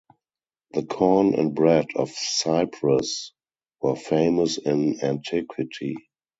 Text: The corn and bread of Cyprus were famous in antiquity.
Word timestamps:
The 0.71 0.81
corn 0.83 1.35
and 1.35 1.53
bread 1.53 1.89
of 1.95 2.09
Cyprus 2.09 3.33
were 3.83 3.95
famous 3.95 4.57
in 4.57 4.99
antiquity. 5.03 5.95